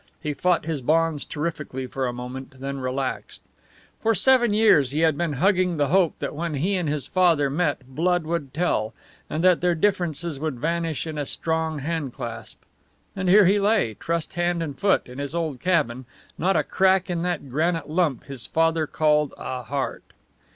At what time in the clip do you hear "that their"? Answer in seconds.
9.43-9.75